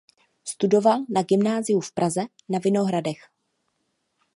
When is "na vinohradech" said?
2.49-3.29